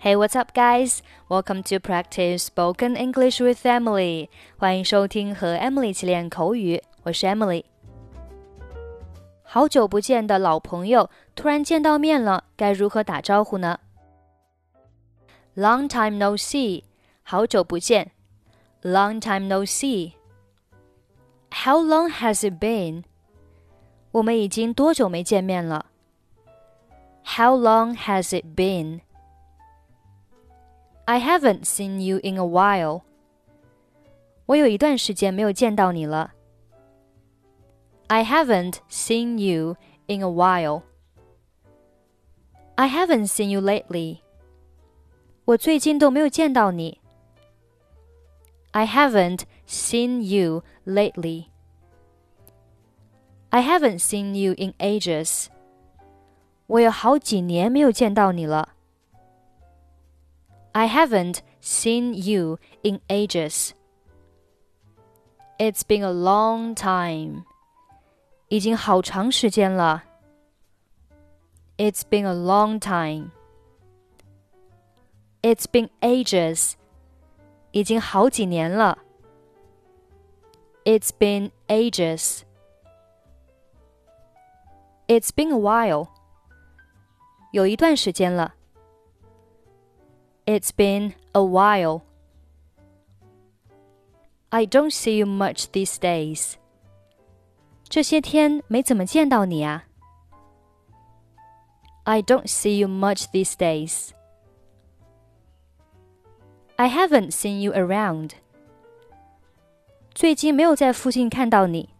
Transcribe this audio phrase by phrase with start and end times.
[0.00, 1.00] Hey, what's up, guys?
[1.28, 4.28] Welcome to practice spoken English with Emily.
[4.56, 7.64] 欢迎收听和 Emily 一起练口语，我是 Emily。
[9.42, 13.78] 好久不见的老朋友突然见到面了，该如何打招呼呢？
[15.54, 16.84] Long time no see，
[17.22, 18.10] 好久不见。
[18.82, 23.04] Long time no see。How long has it been？
[24.10, 25.86] 我们已经多久没见面了？
[27.24, 29.02] How long has it been?
[31.06, 33.02] I haven't seen you in a while.
[34.46, 36.32] 我有一段时间没有见到你了。
[38.08, 40.82] I haven't seen you in a while.
[42.74, 44.18] I haven't seen you lately.
[45.44, 47.00] 我最近都没有见到你。
[48.72, 51.46] I haven't seen you lately.
[53.50, 55.48] I haven't seen you in ages.
[56.66, 58.70] 我有好几年没有见到你了。
[60.76, 63.74] I haven't seen you in ages.
[65.58, 67.44] It's been a long time.
[68.48, 70.04] 已经好长时间了。
[71.76, 73.30] It's been a long time.
[75.42, 76.74] It's been ages.
[77.72, 78.98] 已经好几年了。
[80.84, 82.42] It's been ages.
[85.06, 86.08] It's been a while.
[87.52, 88.54] 有一段时间了。
[90.46, 92.02] It's been a while.
[94.50, 96.54] I don't see you much these days.
[97.88, 99.84] 这些天没怎么见到你啊。
[102.04, 104.10] I don't see you much these days.
[106.76, 108.32] I haven't seen you around.
[110.12, 111.90] 最近没有在附近看到你。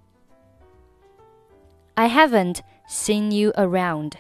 [1.95, 4.15] I haven't seen you around.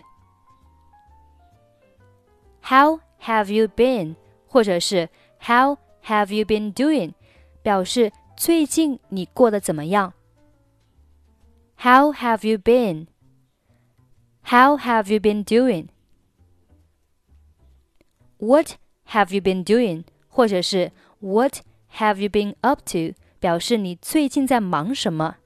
[2.62, 4.16] How have you been？
[4.46, 5.08] 或者是
[5.40, 7.14] How have you been doing？
[7.62, 10.12] 表示最近你过得怎么样？
[11.78, 13.06] How have you been?
[14.44, 15.88] How have you been doing?
[18.38, 18.76] What
[19.08, 20.04] have you been doing?
[20.28, 21.60] 或者是 What
[21.96, 23.14] have you been up to?
[23.38, 25.36] 表示你最近在忙什么？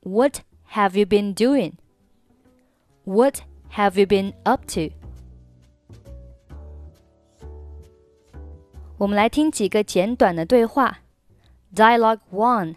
[0.00, 0.40] What
[0.72, 1.74] have you been doing?
[3.04, 4.90] What have you been up to?
[9.01, 10.99] 我们来听几个简短的对话。
[11.73, 12.75] Dialogue One：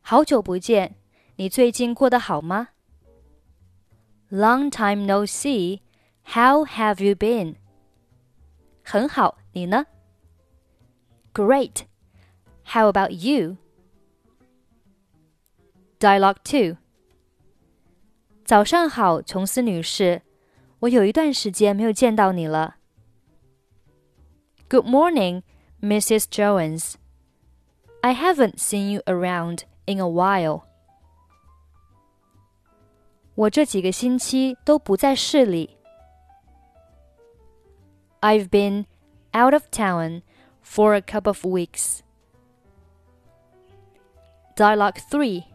[0.00, 0.94] 好久不见，
[1.34, 2.68] 你最近过得好吗
[4.30, 5.80] ？Long time no see.
[6.22, 7.56] How have you been?
[8.84, 9.86] 很好，你呢
[11.32, 11.86] ？Great.
[12.64, 13.56] How about you?
[15.98, 16.76] Dialogue Two：
[18.44, 20.22] 早上好，琼斯女士，
[20.78, 22.76] 我有一段时间没有见到你了。
[24.73, 25.43] Good morning,
[25.81, 26.29] Mrs.
[26.29, 26.97] Jones.
[28.03, 30.63] I haven't seen you around in a while.
[33.35, 35.77] 我这几个星期都不在市里。
[38.21, 38.85] I've been
[39.33, 40.23] out of town
[40.63, 41.99] for a couple of weeks.
[44.55, 45.45] Dialogue 3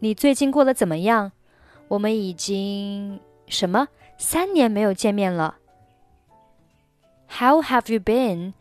[0.00, 1.30] 你最近过得怎么样？
[1.86, 3.86] 我们已经什么
[4.18, 5.58] 三年没有见面了。
[7.38, 8.54] how have you been?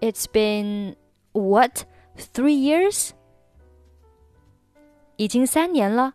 [0.00, 0.96] It's been
[1.32, 1.84] what?
[2.16, 3.10] Three years?
[5.16, 6.14] 已经三年了，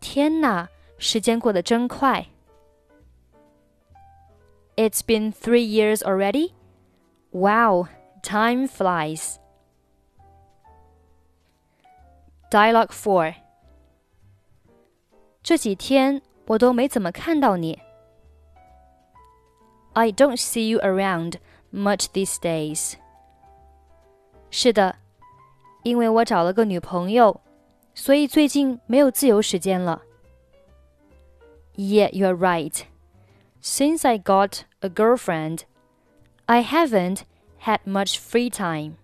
[0.00, 0.68] 天哪，
[0.98, 2.26] 时间过得真快。
[4.76, 6.52] It's been three years already?
[7.30, 7.88] Wow,
[8.22, 9.36] time flies.
[12.50, 13.34] Dialogue 4
[15.42, 17.80] 这几天我都没怎么看到你。
[19.96, 21.38] I don't see you around
[21.72, 22.94] much these days.
[24.50, 24.96] 是的，
[25.82, 27.40] 因为我找了个女朋友，
[27.94, 30.02] 所以最近没有自由时间了。
[31.74, 32.82] Yeah, you're right.
[33.62, 35.60] Since I got a girlfriend,
[36.46, 37.22] I haven't
[37.62, 38.96] had much free time.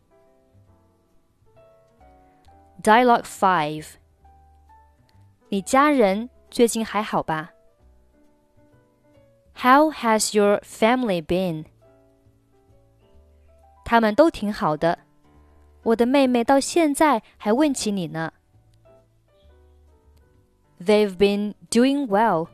[2.82, 3.94] Dialogue 5
[5.48, 7.50] 你家人最近还好吧
[9.54, 11.66] ？how has your family been?
[13.84, 14.98] 他们都挺好的。
[15.82, 18.32] 我的妹妹到现在还问起你呢。
[20.80, 22.48] They've been doing well.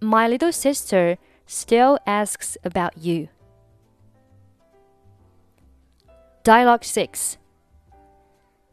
[0.00, 1.18] My little sister
[1.48, 3.28] still asks about you.
[6.42, 7.34] Dialogue 6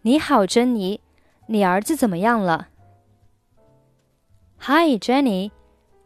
[0.01, 1.01] 你好，珍妮，
[1.47, 2.69] 你儿子怎么样了？
[4.59, 5.51] Hi, Jenny.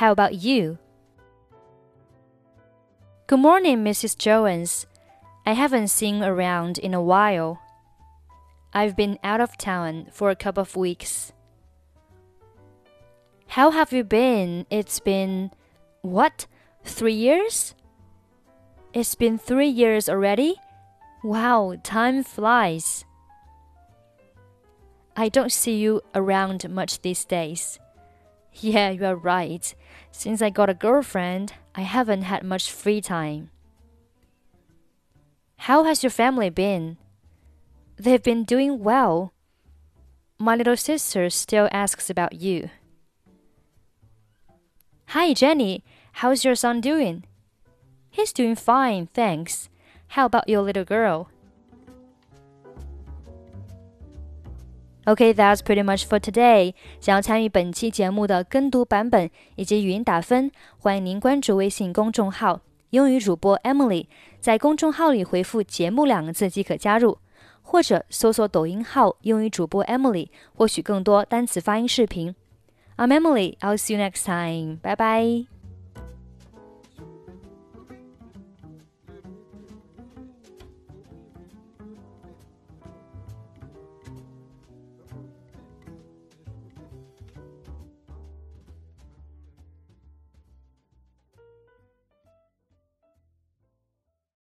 [0.00, 0.78] How about you?
[3.26, 4.16] Good morning, Mrs.
[4.16, 4.86] Jones.
[5.44, 7.60] I haven't seen around in a while.
[8.72, 11.34] I've been out of town for a couple of weeks.
[13.48, 14.64] How have you been?
[14.70, 15.50] It's been,
[16.00, 16.46] what,
[16.82, 17.74] three years?
[18.94, 20.54] It's been three years already?
[21.22, 23.04] Wow, time flies.
[25.14, 27.78] I don't see you around much these days.
[28.52, 29.74] Yeah, you are right.
[30.20, 33.48] Since I got a girlfriend, I haven't had much free time.
[35.56, 36.98] How has your family been?
[37.96, 39.32] They've been doing well.
[40.36, 42.68] My little sister still asks about you.
[45.16, 45.82] Hi, Jenny.
[46.20, 47.24] How's your son doing?
[48.10, 49.70] He's doing fine, thanks.
[50.08, 51.30] How about your little girl?
[55.10, 56.72] Okay, that's pretty much for today.
[57.00, 62.60] 想要参与本期节目的跟读版本以及语音打分，欢迎您关注微信公众号
[62.90, 64.06] “英语主播 Emily”。
[64.38, 67.18] 在公众号里回复“节目”两个字即可加入，
[67.62, 72.36] 或者搜索抖音号“英语主播 Emily”，获取更多单词发音视频。
[72.96, 73.56] I'm Emily.
[73.58, 74.76] I'll see you next time.
[74.80, 75.59] Bye bye.